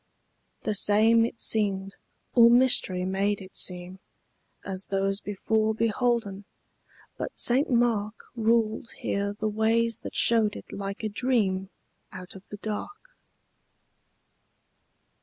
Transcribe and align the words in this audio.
The 0.63 0.73
same 0.73 1.23
it 1.25 1.39
seemed, 1.39 1.93
or 2.33 2.49
mystery 2.49 3.05
made 3.05 3.39
it 3.39 3.55
seem, 3.55 3.99
As 4.65 4.87
those 4.87 5.21
before 5.21 5.75
beholden; 5.75 6.45
but 7.19 7.37
St. 7.37 7.69
Mark 7.69 8.15
Ruled 8.35 8.89
here 8.97 9.35
the 9.39 9.47
ways 9.47 9.99
that 9.99 10.15
showed 10.15 10.55
it 10.55 10.71
like 10.71 11.03
a 11.03 11.07
dream 11.09 11.69
Out 12.11 12.33
of 12.33 12.47
the 12.47 12.57
dark. 12.57 13.09